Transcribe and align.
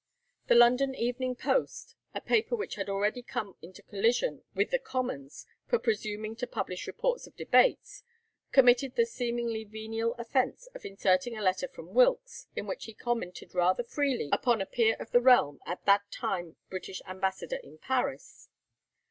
The 0.47 0.55
'London 0.55 0.95
Evening 0.95 1.35
Post,' 1.35 1.95
a 2.15 2.21
paper 2.21 2.55
which 2.55 2.73
had 2.73 2.89
already 2.89 3.21
come 3.21 3.55
into 3.61 3.83
collision 3.83 4.41
with 4.55 4.71
the 4.71 4.79
Commons 4.79 5.45
for 5.67 5.77
presuming 5.77 6.35
to 6.37 6.47
publish 6.47 6.87
reports 6.87 7.27
of 7.27 7.35
debates, 7.37 8.01
committed 8.51 8.95
the 8.95 9.05
seemingly 9.05 9.63
venial 9.63 10.15
offence 10.15 10.65
of 10.73 10.85
inserting 10.85 11.37
a 11.37 11.41
letter 11.43 11.67
from 11.67 11.93
Wilkes, 11.93 12.47
in 12.55 12.65
which 12.65 12.85
he 12.85 12.95
commented 12.95 13.53
rather 13.53 13.83
freely 13.83 14.29
upon 14.33 14.59
a 14.59 14.65
peer 14.65 14.95
of 14.99 15.11
the 15.11 15.21
realm 15.21 15.59
at 15.67 15.85
that 15.85 16.09
time 16.09 16.55
British 16.67 17.03
Ambassador 17.05 17.57
in 17.57 17.77
Paris. 17.77 18.49